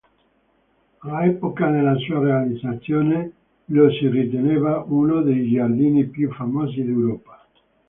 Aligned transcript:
All'epoca 1.03 1.69
della 1.69 1.95
sua 1.97 2.17
realizzazione 2.17 3.33
lo 3.65 3.91
si 3.91 4.07
riteneva 4.09 4.83
uno 4.87 5.21
dei 5.21 5.47
giardini 5.53 6.07
più 6.07 6.31
famosi 6.33 6.81
d'Europa. 6.83 7.39